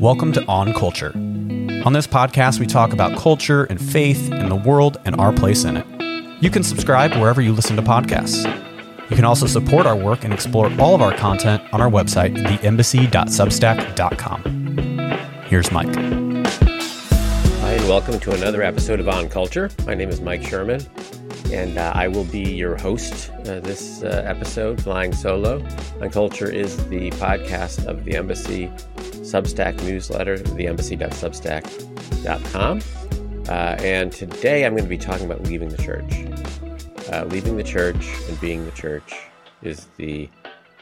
[0.00, 1.12] Welcome to On Culture.
[1.84, 5.64] On this podcast, we talk about culture and faith and the world and our place
[5.64, 5.84] in it.
[6.42, 8.46] You can subscribe wherever you listen to podcasts.
[9.10, 12.34] You can also support our work and explore all of our content on our website,
[12.34, 14.42] theembassy.substack.com.
[15.44, 15.94] Here's Mike.
[15.94, 19.68] Hi, and welcome to another episode of On Culture.
[19.84, 20.80] My name is Mike Sherman,
[21.52, 25.62] and uh, I will be your host uh, this uh, episode, flying solo.
[26.00, 28.72] On Culture is the podcast of the Embassy
[29.30, 32.80] Substack newsletter, theembassy.substack.com.
[33.48, 36.24] Uh, and today I'm going to be talking about leaving the church.
[37.12, 39.14] Uh, leaving the church and being the church
[39.62, 40.28] is the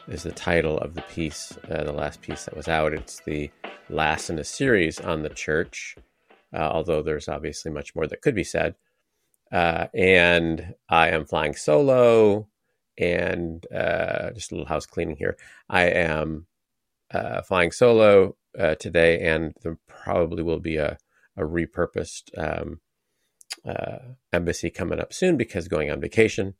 [0.07, 2.91] is the title of the piece, uh, the last piece that was out.
[2.91, 3.51] It's the
[3.87, 5.95] last in a series on the church,
[6.51, 8.73] uh, although there's obviously much more that could be said.
[9.51, 12.47] Uh, and I am flying solo,
[12.97, 15.37] and uh, just a little house cleaning here.
[15.69, 16.47] I am
[17.11, 20.97] uh, flying solo uh, today, and there probably will be a,
[21.37, 22.79] a repurposed um,
[23.65, 26.55] uh, embassy coming up soon because going on vacation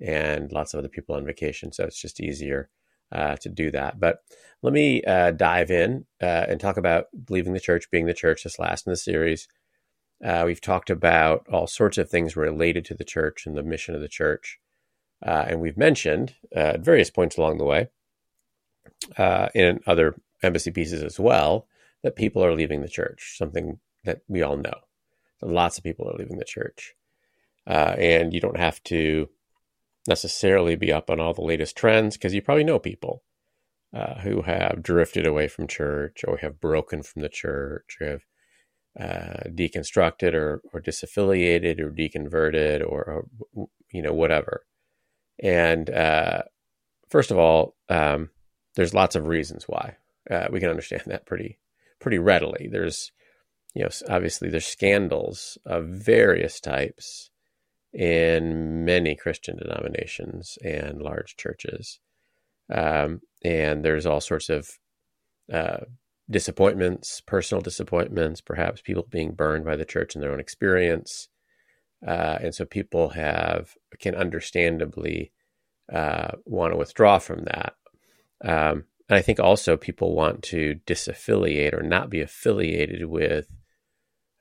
[0.00, 1.72] and lots of other people on vacation.
[1.72, 2.68] So it's just easier
[3.12, 4.00] uh, to do that.
[4.00, 4.20] But
[4.62, 8.44] let me uh, dive in uh, and talk about leaving the church, being the church,
[8.44, 9.48] this last in the series.
[10.24, 13.94] Uh, we've talked about all sorts of things related to the church and the mission
[13.94, 14.58] of the church.
[15.24, 17.88] Uh, and we've mentioned at various points along the way
[19.54, 21.66] in other embassy pieces as well
[22.02, 24.74] that people are leaving the church, something that we all know.
[25.40, 26.94] Lots of people are leaving the church.
[27.66, 29.28] Uh, and you don't have to
[30.08, 33.22] necessarily be up on all the latest trends because you probably know people
[33.94, 38.22] uh, who have drifted away from church or have broken from the church or have
[38.98, 44.64] uh, deconstructed or, or disaffiliated or deconverted or, or you know, whatever.
[45.42, 46.42] And uh,
[47.08, 48.30] first of all, um,
[48.74, 49.96] there's lots of reasons why.
[50.30, 51.58] Uh, we can understand that pretty
[52.00, 52.68] pretty readily.
[52.70, 53.12] There's
[53.74, 57.30] you know obviously there's scandals of various types
[57.92, 62.00] in many Christian denominations and large churches,
[62.72, 64.70] um, and there's all sorts of
[65.52, 65.84] uh,
[66.30, 71.28] disappointments, personal disappointments, perhaps people being burned by the church in their own experience,
[72.06, 75.32] uh, and so people have can understandably
[75.92, 77.74] uh, want to withdraw from that.
[78.44, 83.48] Um, and I think also people want to disaffiliate or not be affiliated with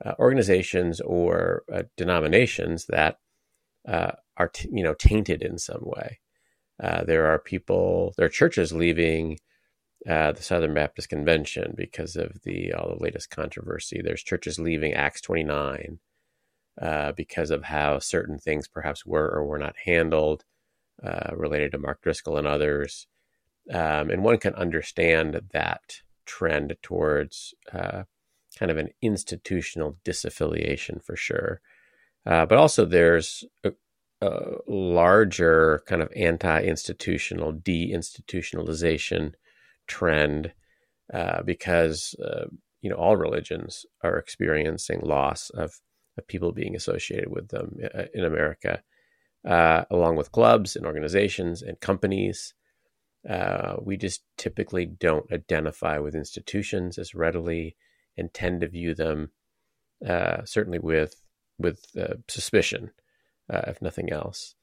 [0.06, 3.20] uh, organizations or uh, denominations that
[3.88, 6.20] uh, are t- you know tainted in some way.
[6.82, 9.38] Uh, there are people, there are churches leaving
[10.10, 14.02] uh, the Southern Baptist Convention because of the all the latest controversy.
[14.04, 16.00] There's churches leaving Acts 29
[16.82, 20.44] uh, because of how certain things perhaps were or were not handled
[21.34, 23.08] related to Mark Driscoll and others.
[23.70, 28.04] Um, and one can understand that trend towards uh,
[28.58, 31.62] kind of an institutional disaffiliation for sure.
[32.26, 33.72] Uh, but also, there's a,
[34.22, 39.34] a larger kind of anti institutional deinstitutionalization
[39.88, 40.54] trend
[41.14, 42.46] uh, because, uh,
[42.82, 45.80] you know, all religions are experiencing loss of,
[46.18, 48.82] of people being associated with them uh, in America,
[49.48, 52.54] uh, along with clubs and organizations and companies.
[53.28, 57.76] Uh, we just typically don't identify with institutions as readily
[58.18, 59.30] and tend to view them
[60.06, 61.22] uh, certainly with
[61.60, 62.92] with uh, suspicion,
[63.52, 64.56] uh, if nothing else.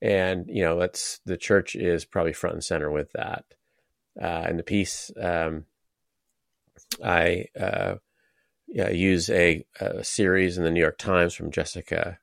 [0.00, 3.44] And you know, that's the church is probably front and center with that.
[4.20, 5.66] Uh, in the piece, um,
[7.04, 7.96] I uh,
[8.66, 12.18] yeah, use a, a, series in the New York Times from Jessica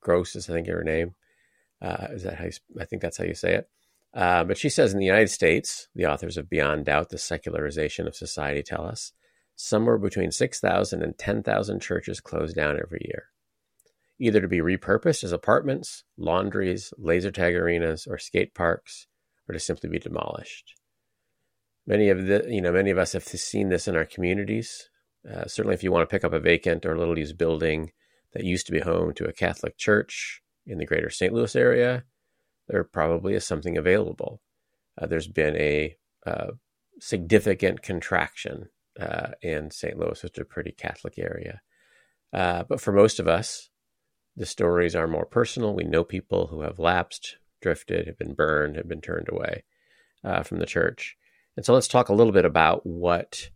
[0.00, 1.14] Grose, is I think her name.
[1.82, 3.68] is that how you, I think that's how you say it?
[4.14, 8.06] Uh, but she says in the United States, the authors of Beyond Doubt, The Secularization
[8.06, 9.12] of Society tell us
[9.56, 13.24] somewhere between 6,000 and 10,000 churches close down every year,
[14.20, 19.08] either to be repurposed as apartments, laundries, laser tag arenas, or skate parks,
[19.48, 20.74] or to simply be demolished.
[21.86, 24.88] Many of the, you know, many of us have seen this in our communities.
[25.28, 27.92] Uh, certainly, if you want to pick up a vacant or little used building
[28.32, 31.32] that used to be home to a Catholic church in the greater St.
[31.32, 32.04] Louis area,
[32.68, 34.40] there probably is something available.
[35.00, 35.96] Uh, there's been a
[36.26, 36.52] uh,
[37.00, 38.68] significant contraction
[38.98, 39.98] uh, in St.
[39.98, 41.60] Louis, which is a pretty Catholic area.
[42.32, 43.70] Uh, but for most of us,
[44.36, 45.74] the stories are more personal.
[45.74, 49.64] We know people who have lapsed, drifted, have been burned, have been turned away
[50.24, 51.16] uh, from the church.
[51.56, 53.50] And so let's talk a little bit about what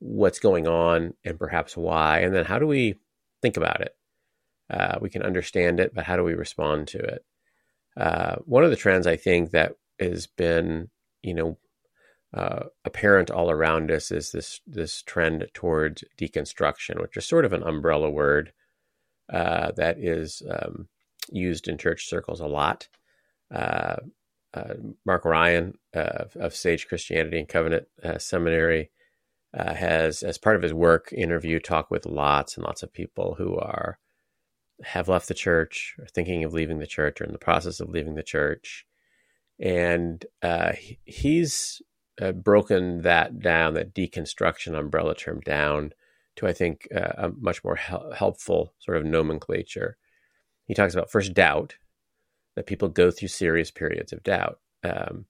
[0.00, 2.94] what's going on and perhaps why, and then how do we
[3.42, 3.96] think about it?
[4.70, 7.24] Uh, we can understand it, but how do we respond to it?
[7.98, 10.88] Uh, one of the trends I think that has been,
[11.22, 11.58] you know,
[12.32, 17.52] uh, apparent all around us is this this trend towards deconstruction, which is sort of
[17.52, 18.52] an umbrella word
[19.32, 20.88] uh, that is um,
[21.32, 22.88] used in church circles a lot.
[23.52, 23.96] Uh,
[24.54, 24.74] uh
[25.04, 28.90] Mark Ryan of, of Sage Christianity and Covenant uh, Seminary
[29.54, 33.56] has, as part of his work, interview talk with lots and lots of people who
[33.56, 33.98] are
[34.82, 37.88] have left the church, or thinking of leaving the church, or in the process of
[37.88, 38.86] leaving the church,
[39.60, 40.24] and
[41.04, 41.82] he's
[42.20, 45.92] uh, broken that down, that deconstruction umbrella term down
[46.36, 49.96] to, I think, uh, a much more hel- helpful sort of nomenclature.
[50.66, 51.76] He talks about first doubt,
[52.58, 54.58] that people go through serious periods of doubt.
[54.82, 55.26] Um,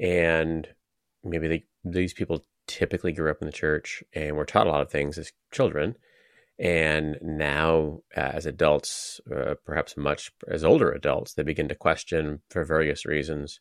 [0.00, 0.68] and
[1.24, 4.80] maybe they, these people typically grew up in the church and were taught a lot
[4.80, 5.96] of things as children.
[6.58, 12.42] And now, uh, as adults, uh, perhaps much as older adults, they begin to question
[12.48, 13.58] for various reasons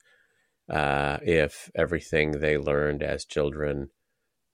[0.69, 3.89] uh, if everything they learned as children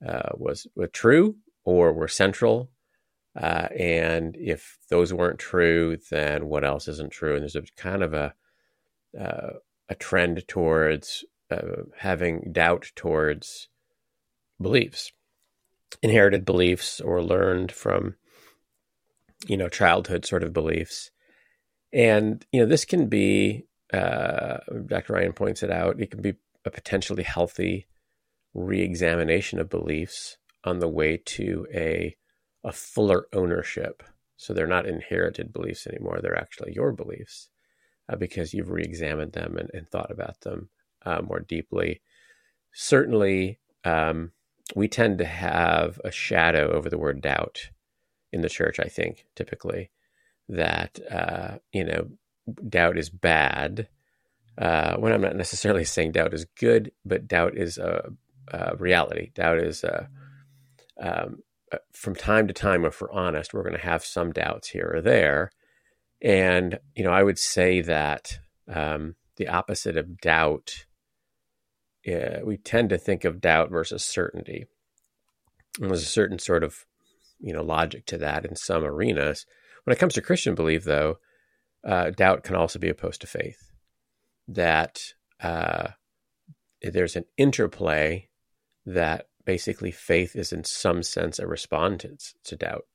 [0.08, 2.72] uh, was, was true or were central.
[3.40, 7.34] Uh, and if those weren't true, then what else isn't true?
[7.34, 8.34] And there's a kind of a
[9.20, 9.54] uh,
[9.90, 11.26] a trend towards
[11.98, 13.70] having doubt towards
[14.62, 15.12] beliefs,
[16.04, 18.16] inherited beliefs, or learned from
[19.48, 21.12] you know childhood sort of beliefs.
[21.92, 25.14] And you know this can be uh, Dr.
[25.14, 27.88] Ryan points it out, it can be a potentially healthy
[28.54, 32.16] re-examination of beliefs on the way to a
[32.64, 34.04] a fuller ownership.
[34.36, 37.50] So they're not inherited beliefs anymore; they're actually your beliefs
[38.08, 40.70] uh, because you've re-examined them and, and thought about them
[41.06, 42.02] uh, more deeply.
[42.74, 44.32] Certainly, um,
[44.76, 47.70] we tend to have a shadow over the word doubt
[48.32, 48.80] in the church.
[48.80, 49.92] I think typically
[50.48, 52.10] that uh, you know
[52.68, 53.88] doubt is bad.
[54.58, 58.12] Uh, when I'm not necessarily saying doubt is good, but doubt is a,
[58.50, 59.32] a reality.
[59.34, 60.10] Doubt is a,
[61.00, 64.70] um, uh, from time to time, if we're honest, we're going to have some doubts
[64.70, 65.52] here or there.
[66.22, 70.86] And, you know, I would say that um, the opposite of doubt,
[72.08, 74.66] uh, we tend to think of doubt versus certainty.
[75.80, 76.86] And there's a certain sort of,
[77.40, 79.46] you know, logic to that in some arenas.
[79.84, 81.18] When it comes to Christian belief, though,
[81.86, 83.72] uh, doubt can also be opposed to faith.
[84.48, 85.90] That uh,
[86.82, 88.30] there's an interplay
[88.86, 92.86] that basically faith is in some sense a response to doubt.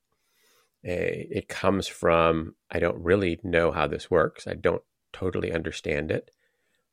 [0.83, 4.47] It comes from, I don't really know how this works.
[4.47, 4.83] I don't
[5.15, 6.31] totally understand it,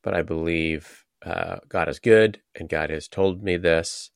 [0.01, 4.11] but I believe uh, God is good and God has told me this.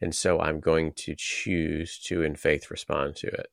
[0.00, 3.48] And so I'm going to choose to, in faith, respond to it,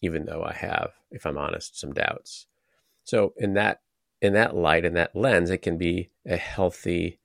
[0.00, 2.46] even though I have, if I'm honest, some doubts.
[3.04, 3.80] So in that
[4.20, 7.20] in that light, in that lens, it can be a healthy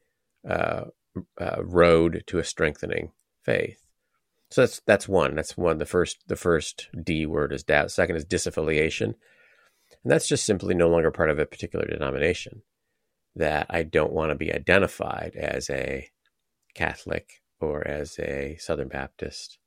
[0.48, 0.86] uh,
[1.40, 3.12] uh, road to a strengthening
[3.42, 3.82] faith.
[4.52, 5.36] So that's that's one.
[5.36, 5.78] That's one.
[5.78, 7.92] The first the first D word is doubt.
[7.92, 9.04] Second is disaffiliation,
[10.04, 12.64] and that's just simply no longer part of a particular denomination.
[13.36, 16.10] That I don't want to be identified as a
[16.74, 19.60] Catholic or as a Southern Baptist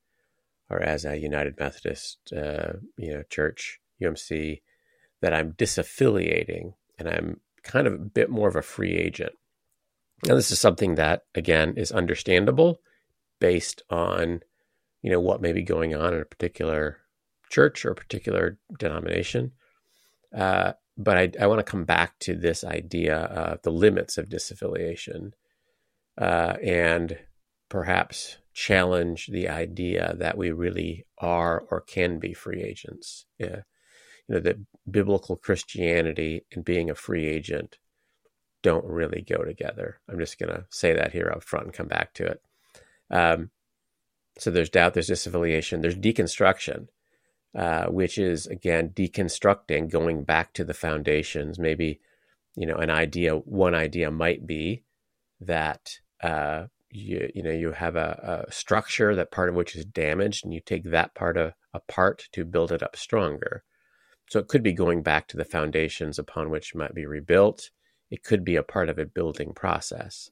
[0.70, 4.62] or as a United Methodist, uh, you know, Church, UMC,
[5.20, 9.32] that I'm disaffiliating and I'm kind of a bit more of a free agent.
[10.24, 12.80] Now, this is something that, again, is understandable
[13.40, 14.40] based on,
[15.02, 16.98] you know, what may be going on in a particular
[17.50, 19.52] church or a particular denomination.
[20.34, 24.28] Uh, but I, I want to come back to this idea of the limits of
[24.28, 25.32] disaffiliation
[26.18, 27.18] uh, and
[27.72, 33.24] perhaps challenge the idea that we really are or can be free agents.
[33.38, 33.62] Yeah
[34.28, 34.58] you know that
[34.90, 37.78] biblical Christianity and being a free agent
[38.62, 40.00] don't really go together.
[40.08, 42.42] I'm just going to say that here up front and come back to it.
[43.10, 43.50] Um,
[44.38, 46.88] so there's doubt, there's disaffiliation, there's deconstruction,
[47.56, 51.58] uh, which is again deconstructing, going back to the foundations.
[51.58, 52.00] Maybe
[52.56, 53.34] you know an idea.
[53.34, 54.84] One idea might be
[55.40, 59.84] that uh, you you know you have a, a, structure that part of which is
[59.84, 63.64] damaged, and you take that part of, apart to build it up stronger.
[64.28, 67.70] So it could be going back to the foundations upon which might be rebuilt.
[68.10, 70.30] It could be a part of a building process.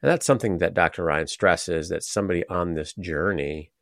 [0.00, 1.04] And that's something that Dr.
[1.04, 3.72] Ryan stresses that somebody on this journey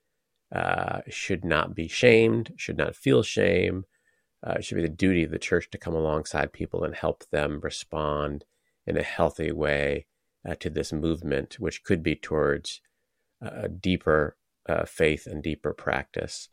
[0.54, 3.84] uh, should not be shamed, should not feel shame.
[4.46, 7.25] Uh, it should be the duty of the church to come alongside people and help
[7.30, 8.44] them respond
[8.87, 10.06] in a healthy way
[10.49, 12.80] uh, to this movement, which could be towards
[13.40, 14.37] a deeper
[14.68, 16.49] uh, faith and deeper practice.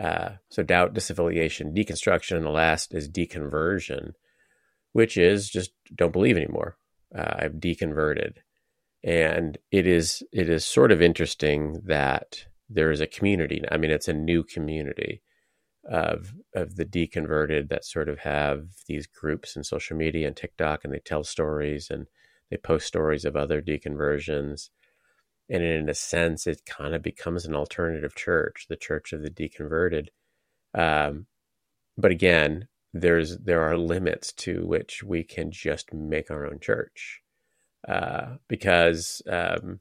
[0.00, 4.12] Uh, so doubt, disaffiliation, deconstruction, and the last is deconversion,
[4.92, 6.76] which is just don't believe anymore.
[7.16, 8.34] Uh, I've deconverted.
[9.02, 13.62] and it is it is sort of interesting that there is a community.
[13.70, 15.22] I mean, it's a new community
[15.90, 20.84] of of the deconverted that sort of have these groups in social media and TikTok,
[20.84, 22.06] and they tell stories and
[22.50, 24.70] they post stories of other deconversions.
[25.48, 29.30] And in a sense, it kind of becomes an alternative church, the church of the
[29.30, 30.08] deconverted.
[30.74, 31.26] Um,
[31.98, 37.20] but again, there's there are limits to which we can just make our own church,
[37.88, 39.80] uh, because um,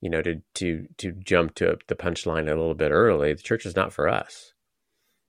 [0.00, 3.66] you know to to to jump to the punchline a little bit early, the church
[3.66, 4.54] is not for us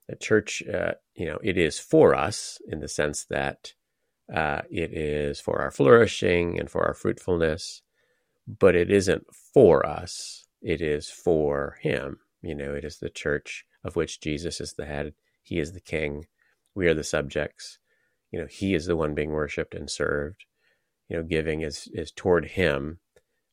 [0.07, 3.73] the church, uh, you know, it is for us in the sense that
[4.33, 7.81] uh, it is for our flourishing and for our fruitfulness,
[8.47, 10.47] but it isn't for us.
[10.61, 12.19] It is for Him.
[12.41, 15.13] You know, it is the church of which Jesus is the head.
[15.43, 16.25] He is the king.
[16.73, 17.77] We are the subjects.
[18.31, 20.45] You know, He is the one being worshipped and served.
[21.07, 22.99] You know, giving is is toward Him,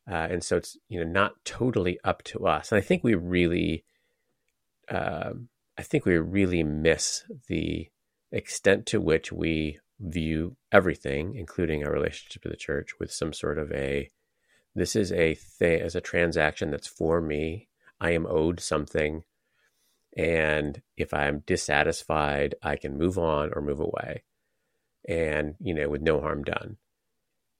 [0.09, 2.71] uh, and so it's you know not totally up to us.
[2.71, 3.85] And I think we really.
[4.89, 5.33] Uh,
[5.77, 7.87] I think we really miss the
[8.31, 13.57] extent to which we view everything, including our relationship to the church, with some sort
[13.57, 14.09] of a
[14.75, 17.67] this is a thing as a transaction that's for me.
[17.99, 19.23] I am owed something.
[20.17, 24.23] And if I'm dissatisfied, I can move on or move away.
[25.07, 26.77] And, you know, with no harm done.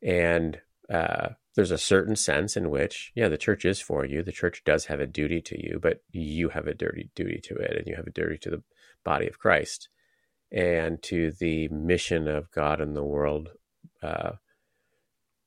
[0.01, 0.59] And
[0.91, 4.23] uh, there's a certain sense in which, yeah, the church is for you.
[4.23, 7.55] The church does have a duty to you, but you have a dirty duty to
[7.55, 8.63] it, and you have a duty to the
[9.03, 9.89] body of Christ
[10.53, 13.49] and to the mission of God in the world.
[14.01, 14.33] Uh,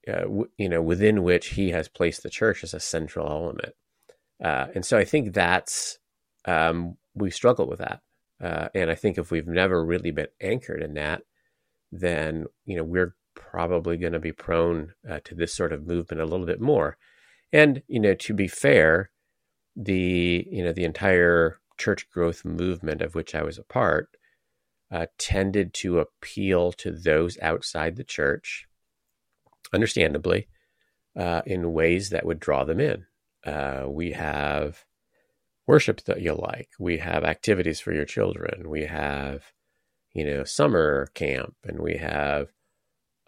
[0.09, 3.75] uh, w- you know, within which He has placed the church as a central element,
[4.43, 5.99] uh, and so I think that's
[6.45, 8.01] um, we struggle with that,
[8.43, 11.23] uh, and I think if we've never really been anchored in that,
[11.91, 16.23] then you know we're probably going to be prone uh, to this sort of movement
[16.23, 16.97] a little bit more.
[17.53, 19.11] And you know, to be fair,
[19.75, 24.16] the you know the entire church growth movement of which I was a part
[24.91, 28.67] uh, tended to appeal to those outside the church,
[29.73, 30.49] understandably,
[31.17, 33.07] uh, in ways that would draw them in.
[33.45, 34.85] Uh, we have
[35.67, 36.71] worship that you like.
[36.79, 38.69] We have activities for your children.
[38.69, 39.53] We have,
[40.13, 42.53] you know, summer camp, and we have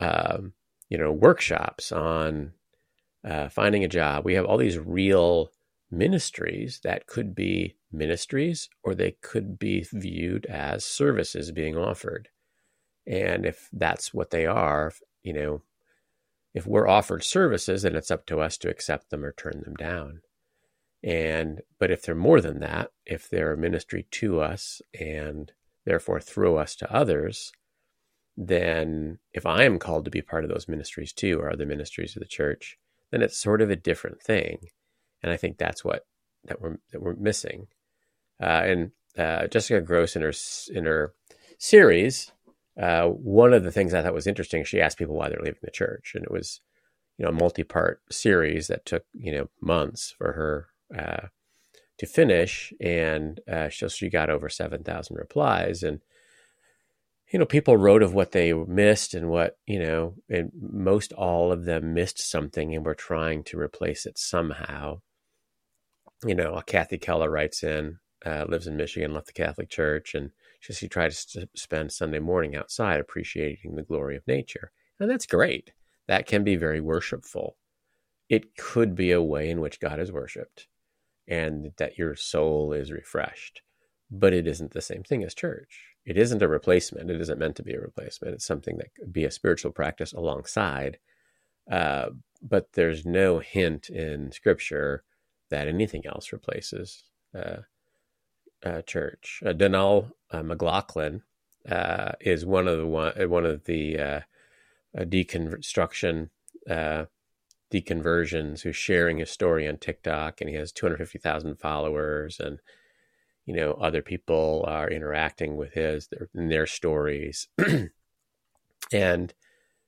[0.00, 0.52] um,
[0.88, 2.52] you know, workshops on
[3.24, 4.24] uh, finding a job.
[4.24, 5.50] We have all these real
[5.90, 12.28] ministries that could be ministries or they could be viewed as services being offered.
[13.06, 14.92] And if that's what they are,
[15.22, 15.62] you know,
[16.54, 19.74] if we're offered services, then it's up to us to accept them or turn them
[19.74, 20.20] down.
[21.02, 25.52] And, but if they're more than that, if they're a ministry to us and
[25.84, 27.52] therefore through us to others,
[28.36, 32.16] then if I am called to be part of those ministries too, or other ministries
[32.16, 32.78] of the church,
[33.10, 34.58] then it's sort of a different thing.
[35.22, 36.06] And I think that's what
[36.44, 37.68] that we're that we're missing.
[38.40, 40.32] Uh, and uh, Jessica Grose in her
[40.72, 41.14] in her
[41.58, 42.32] series,
[42.80, 45.58] uh, one of the things I thought was interesting, she asked people why they're leaving
[45.62, 46.60] the church, and it was
[47.16, 51.28] you know a multi-part series that took you know months for her uh,
[51.98, 56.00] to finish, and uh, so she got over seven thousand replies, and
[57.30, 61.52] you know, people wrote of what they missed and what, you know, and most all
[61.52, 65.00] of them missed something and were trying to replace it somehow.
[66.24, 70.30] You know, Kathy Keller writes in, uh, lives in Michigan, left the Catholic Church, and
[70.60, 74.72] she, says she tried to spend Sunday morning outside appreciating the glory of nature.
[74.98, 75.72] And that's great.
[76.08, 77.56] That can be very worshipful.
[78.28, 80.66] It could be a way in which God is worshiped
[81.28, 83.62] and that your soul is refreshed,
[84.10, 87.10] but it isn't the same thing as church it isn't a replacement.
[87.10, 88.32] It isn't meant to be a replacement.
[88.32, 90.98] It's something that could be a spiritual practice alongside.
[91.70, 92.10] Uh,
[92.40, 95.04] but there's no hint in Scripture
[95.50, 97.04] that anything else replaces
[98.64, 99.42] uh, church.
[99.44, 101.22] Uh, Donal uh, McLaughlin
[101.68, 104.20] uh, is one of the one uh, one of the uh,
[104.96, 106.30] deconstruction
[107.70, 112.58] deconversions who's sharing his story on TikTok, and he has 250,000 followers and
[113.44, 117.48] you know other people are interacting with his their, their stories
[118.92, 119.34] and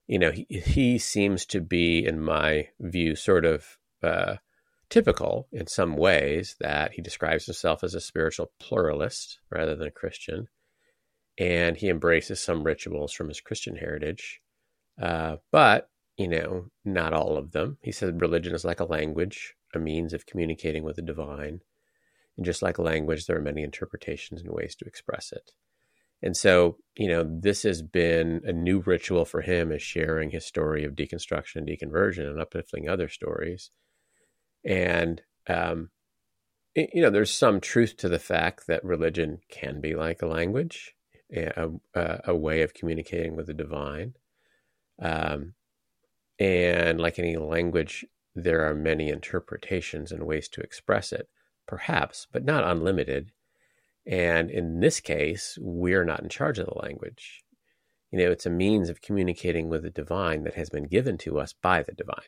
[0.07, 4.37] you know he, he seems to be in my view sort of uh,
[4.90, 9.92] typical in some ways that he describes himself as a spiritual pluralist rather than a
[9.92, 10.49] christian
[11.38, 14.40] and he embraces some rituals from his christian heritage
[15.00, 19.54] uh, but you know not all of them he said religion is like a language
[19.75, 21.61] a means of communicating with the divine
[22.40, 25.52] and just like language, there are many interpretations and ways to express it.
[26.23, 30.47] And so, you know, this has been a new ritual for him is sharing his
[30.47, 33.70] story of deconstruction and deconversion and uplifting other stories.
[34.64, 35.90] And, um,
[36.75, 40.95] you know, there's some truth to the fact that religion can be like a language,
[41.33, 44.14] a, a, a way of communicating with the divine.
[45.00, 45.55] Um,
[46.38, 51.29] and like any language, there are many interpretations and ways to express it,
[51.67, 53.33] perhaps, but not unlimited.
[54.07, 57.43] And in this case, we're not in charge of the language.
[58.11, 61.38] You know, it's a means of communicating with the divine that has been given to
[61.38, 62.25] us by the divine.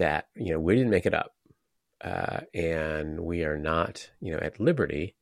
[0.00, 1.32] That, you know, we didn't make it up.
[2.02, 5.14] Uh, and we are not, you know, at liberty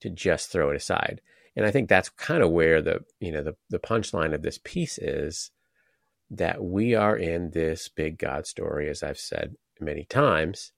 [0.00, 1.20] to just throw it aside.
[1.56, 4.58] And I think that's kind of where the, you know, the, the punchline of this
[4.62, 5.50] piece is
[6.30, 10.72] that we are in this big God story, as I've said many times.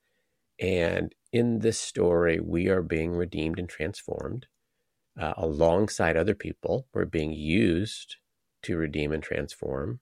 [0.58, 4.46] And in this story, we are being redeemed and transformed
[5.20, 6.86] uh, alongside other people.
[6.94, 8.16] We're being used
[8.62, 10.00] to redeem and transform.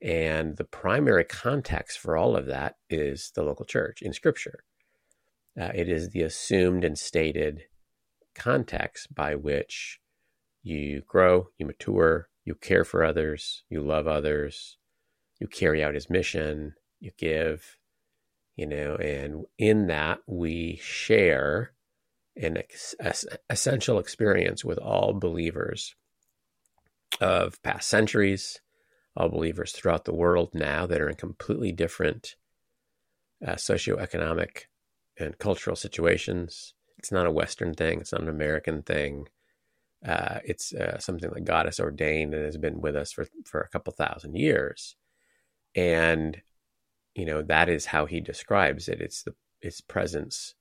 [0.00, 4.64] And the primary context for all of that is the local church in Scripture.
[5.60, 7.64] Uh, it is the assumed and stated
[8.34, 10.00] context by which
[10.62, 14.76] you grow, you mature, you care for others, you love others,
[15.40, 17.78] you carry out his mission, you give,
[18.56, 21.72] you know, and in that we share
[22.36, 22.94] an ex-
[23.50, 25.94] essential experience with all believers
[27.20, 28.60] of past centuries,
[29.18, 32.36] all believers throughout the world now that are in completely different
[33.46, 34.62] uh, socioeconomic
[35.18, 36.72] and cultural situations.
[36.98, 39.28] It's not a Western thing, it's not an American thing.
[40.06, 43.60] Uh, it's uh, something that God has ordained and has been with us for, for
[43.60, 44.94] a couple thousand years.
[45.74, 46.40] And
[47.18, 50.54] you know that is how he describes it it's the its presence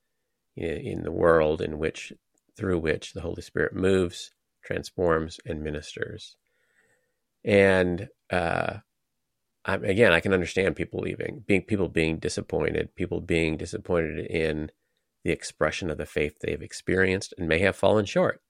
[0.56, 2.12] in, the world in which
[2.56, 4.32] through which the holy spirit moves
[4.64, 6.36] transforms and ministers
[7.46, 8.78] and uh,
[9.66, 14.72] I, again i can understand people leaving being people being disappointed people being disappointed in
[15.28, 18.42] the expression of the faith they've experienced and may have fallen short.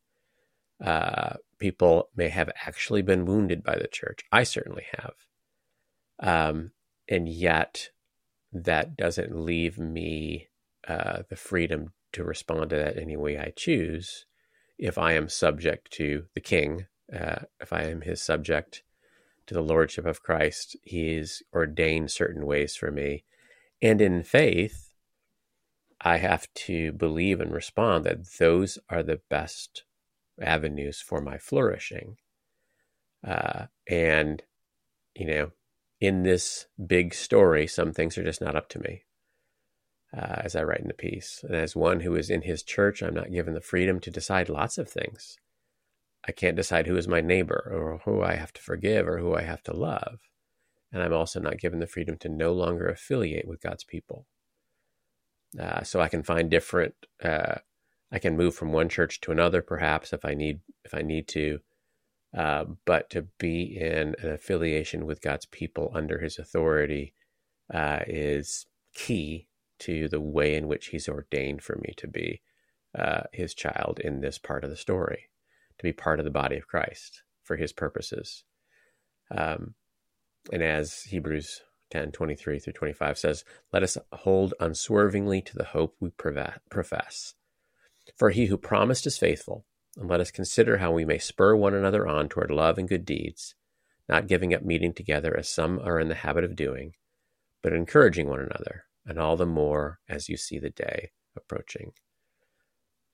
[0.79, 4.19] Uh, people may have actually been wounded by the church.
[4.31, 5.13] I certainly have.
[6.19, 6.71] Um,
[7.09, 7.89] and yet
[8.53, 10.49] that doesn't leave me
[10.87, 14.27] uh, the freedom to respond to that any way I choose
[14.77, 18.83] if I am subject to the king, uh, if I am his subject
[19.47, 23.23] to the lordship of Christ, he's ordained certain ways for me.
[23.81, 24.91] And in faith,
[25.99, 29.83] I have to believe and respond that those are the best
[30.41, 32.17] avenues for my flourishing.
[33.25, 34.43] Uh, and,
[35.15, 35.51] you know,
[35.99, 39.03] in this big story, some things are just not up to me,
[40.15, 41.43] uh, as I write in the piece.
[41.43, 44.49] And as one who is in his church, I'm not given the freedom to decide
[44.49, 45.37] lots of things.
[46.25, 49.35] I can't decide who is my neighbor or who I have to forgive or who
[49.35, 50.19] I have to love.
[50.91, 54.25] And I'm also not given the freedom to no longer affiliate with God's people.
[55.59, 56.95] Uh, so I can find different.
[57.23, 57.55] Uh,
[58.11, 61.27] I can move from one church to another, perhaps if I need if I need
[61.29, 61.59] to.
[62.37, 67.13] Uh, but to be in an affiliation with God's people under his authority
[67.73, 69.47] uh, is key
[69.79, 72.41] to the way in which he's ordained for me to be
[72.97, 75.29] uh, his child in this part of the story,
[75.79, 78.43] to be part of the body of Christ for his purposes.
[79.29, 79.75] Um,
[80.51, 81.61] and as Hebrews
[81.91, 87.33] 10 23 through 25 says, Let us hold unswervingly to the hope we profess.
[88.17, 89.65] For he who promised is faithful
[89.97, 93.05] and let us consider how we may spur one another on toward love and good
[93.05, 93.55] deeds,
[94.07, 96.93] not giving up meeting together as some are in the habit of doing,
[97.61, 101.93] but encouraging one another, and all the more as you see the day approaching.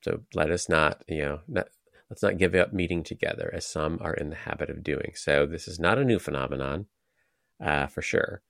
[0.04, 1.67] So let us not, you know, not,
[2.10, 5.13] let's not give up meeting together as some are in the habit of doing.
[5.16, 6.88] So this is not a new phenomenon,
[7.63, 8.42] uh, for sure.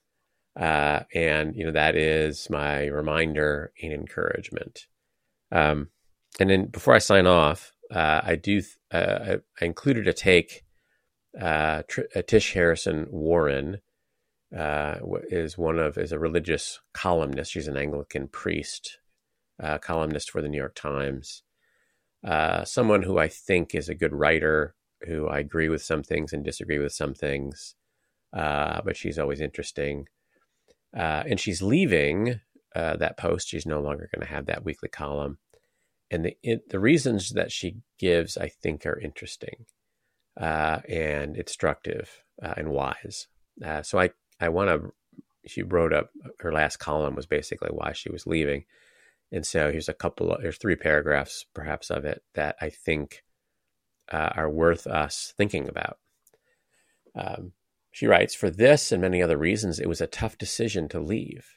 [0.60, 4.88] Uh, and you know that is my reminder and encouragement.
[5.52, 5.89] Um,
[6.39, 8.62] and then before I sign off, uh, I do
[8.92, 10.63] uh, I included a take.
[11.39, 13.78] Uh, Tr- uh, Tish Harrison Warren
[14.52, 17.52] is one of is a religious columnist.
[17.52, 19.00] She's an Anglican priest,
[19.82, 21.42] columnist for the New York Times.
[22.66, 26.44] Someone who I think is a good writer, who I agree with some things and
[26.44, 27.76] disagree with some things,
[28.32, 30.08] but she's always interesting.
[30.94, 32.40] and she's leaving
[32.76, 33.48] that post.
[33.48, 35.38] She's no longer going to have that weekly column
[36.14, 39.66] and the it, the reasons that she gives, I think, are interesting
[40.40, 43.28] uh, and instructive uh, and wise.
[43.66, 44.94] Uh, so I I want to.
[45.46, 48.66] She wrote up her last column was basically why she was leaving,
[49.34, 50.38] and so here's a couple.
[50.39, 53.24] There's three paragraphs, perhaps, of it that I think
[54.12, 55.98] uh, are worth us thinking about.
[57.15, 57.54] Um,
[57.91, 61.48] she writes, For this and many other reasons, it was a tough decision to leave.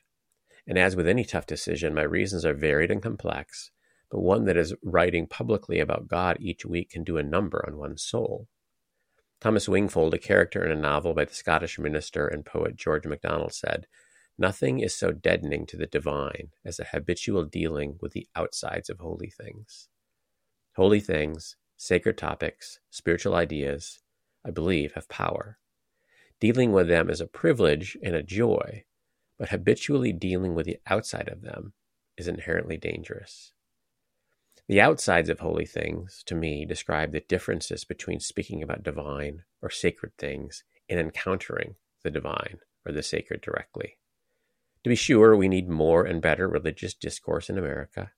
[0.67, 3.71] And as with any tough decision, my reasons are varied and complex,
[4.11, 7.77] but one that is writing publicly about God each week can do a number on
[7.77, 8.49] one's soul.
[9.39, 13.53] Thomas Wingfold, a character in a novel by the Scottish minister and poet George MacDonald,
[13.53, 13.87] said,
[14.39, 18.99] Nothing is so deadening to the divine as a habitual dealing with the outsides of
[18.99, 19.89] holy things.
[20.75, 24.01] Holy things, sacred topics, spiritual ideas,
[24.45, 25.59] I believe, have power.
[26.39, 28.85] Dealing with them is a privilege and a joy,
[29.39, 31.73] but habitually dealing with the outside of them
[32.19, 33.53] is inherently dangerous.
[34.69, 39.71] The outsides of holy things, to me, describe the differences between speaking about divine or
[39.71, 43.97] sacred things and encountering the divine or the sacred directly.
[44.87, 48.13] To be sure, we need more and better religious discourse in America.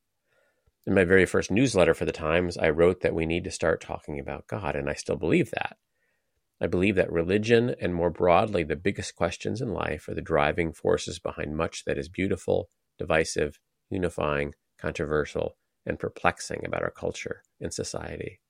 [0.87, 3.81] In my very first newsletter for the Times, I wrote that we need to start
[3.81, 5.78] talking about God, and I still believe that.
[6.61, 10.74] I believe that religion, and more broadly, the biggest questions in life, are the driving
[10.74, 17.72] forces behind much that is beautiful, divisive, unifying, controversial, and perplexing about our culture and
[17.72, 18.40] society.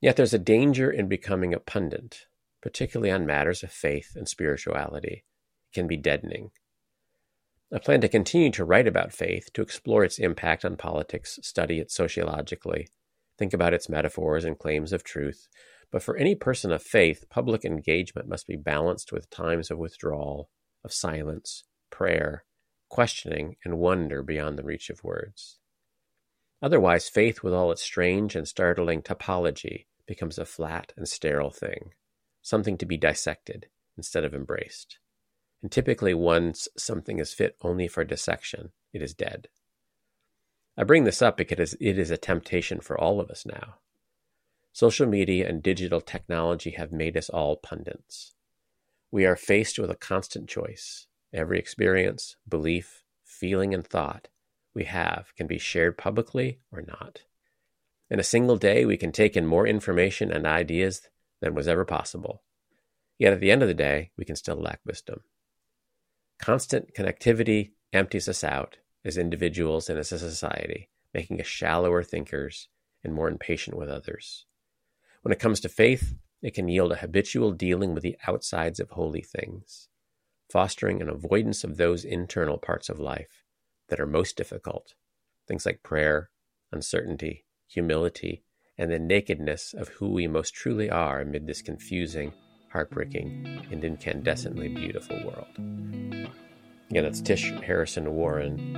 [0.00, 2.26] Yet there's a danger in becoming a pundit,
[2.60, 5.24] particularly on matters of faith and spirituality.
[5.68, 6.52] It can be deadening.
[7.74, 11.78] I plan to continue to write about faith, to explore its impact on politics, study
[11.78, 12.88] it sociologically,
[13.38, 15.48] think about its metaphors and claims of truth.
[15.90, 20.50] But for any person of faith, public engagement must be balanced with times of withdrawal,
[20.84, 22.44] of silence, prayer,
[22.90, 25.58] questioning, and wonder beyond the reach of words.
[26.60, 31.94] Otherwise, faith, with all its strange and startling topology, becomes a flat and sterile thing,
[32.42, 34.98] something to be dissected instead of embraced.
[35.62, 39.48] And typically, once something is fit only for dissection, it is dead.
[40.76, 43.76] I bring this up because it is a temptation for all of us now.
[44.72, 48.32] Social media and digital technology have made us all pundits.
[49.10, 51.06] We are faced with a constant choice.
[51.32, 54.28] Every experience, belief, feeling, and thought
[54.74, 57.22] we have can be shared publicly or not.
[58.10, 61.02] In a single day, we can take in more information and ideas
[61.40, 62.42] than was ever possible.
[63.18, 65.20] Yet at the end of the day, we can still lack wisdom.
[66.42, 72.66] Constant connectivity empties us out as individuals and as a society, making us shallower thinkers
[73.04, 74.44] and more impatient with others.
[75.22, 78.90] When it comes to faith, it can yield a habitual dealing with the outsides of
[78.90, 79.88] holy things,
[80.50, 83.44] fostering an avoidance of those internal parts of life
[83.88, 84.94] that are most difficult
[85.46, 86.30] things like prayer,
[86.72, 88.42] uncertainty, humility,
[88.76, 92.32] and the nakedness of who we most truly are amid this confusing,
[92.72, 95.46] heartbreaking, and incandescently beautiful world.
[96.90, 98.76] Again, that's Tish Harrison Warren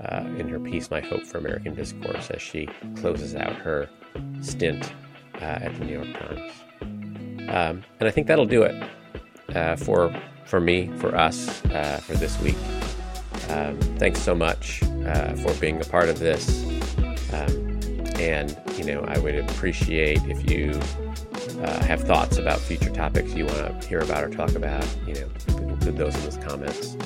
[0.00, 3.88] uh, in her piece, My Hope for American Discourse, as she closes out her
[4.40, 4.92] stint
[5.36, 6.52] uh, at the New York Times.
[7.50, 8.90] Um, and I think that'll do it
[9.54, 10.14] uh, for,
[10.44, 12.56] for me, for us, uh, for this week.
[13.48, 16.64] Um, thanks so much uh, for being a part of this.
[17.32, 17.80] Um,
[18.18, 20.80] and, you know, I would appreciate if you
[21.62, 25.14] uh, have thoughts about future topics you want to hear about or talk about, you
[25.14, 26.96] know, include those in the comments.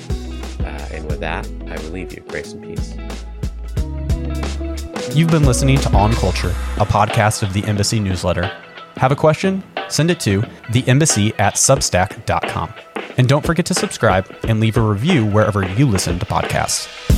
[0.59, 2.21] Uh, and with that, I will leave you.
[2.27, 2.95] Grace and peace.
[5.15, 8.51] You've been listening to On Culture, a podcast of the Embassy newsletter.
[8.97, 9.63] Have a question?
[9.89, 10.41] Send it to
[10.71, 12.73] theembassy at substack.com.
[13.17, 17.16] And don't forget to subscribe and leave a review wherever you listen to podcasts.